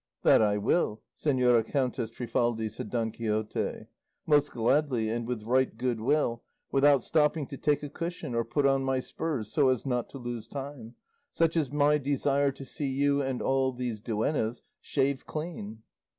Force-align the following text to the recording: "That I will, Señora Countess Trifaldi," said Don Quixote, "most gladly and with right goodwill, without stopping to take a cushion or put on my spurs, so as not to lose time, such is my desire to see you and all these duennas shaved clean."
"That 0.23 0.41
I 0.41 0.57
will, 0.57 1.03
Señora 1.15 1.63
Countess 1.63 2.09
Trifaldi," 2.09 2.69
said 2.69 2.89
Don 2.89 3.11
Quixote, 3.11 3.85
"most 4.25 4.51
gladly 4.51 5.11
and 5.11 5.27
with 5.27 5.43
right 5.43 5.77
goodwill, 5.77 6.41
without 6.71 7.03
stopping 7.03 7.45
to 7.45 7.55
take 7.55 7.83
a 7.83 7.89
cushion 7.89 8.33
or 8.33 8.43
put 8.43 8.65
on 8.65 8.83
my 8.83 8.99
spurs, 8.99 9.51
so 9.51 9.69
as 9.69 9.85
not 9.85 10.09
to 10.09 10.17
lose 10.17 10.47
time, 10.47 10.95
such 11.31 11.55
is 11.55 11.71
my 11.71 11.99
desire 11.99 12.51
to 12.51 12.65
see 12.65 12.89
you 12.89 13.21
and 13.21 13.43
all 13.43 13.71
these 13.73 13.99
duennas 13.99 14.63
shaved 14.81 15.27
clean." 15.27 15.83